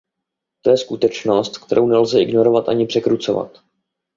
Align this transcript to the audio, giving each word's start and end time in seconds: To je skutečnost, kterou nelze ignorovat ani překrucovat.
To 0.61 0.69
je 0.71 0.77
skutečnost, 0.77 1.57
kterou 1.57 1.87
nelze 1.87 2.21
ignorovat 2.21 2.69
ani 2.69 2.85
překrucovat. 2.85 3.59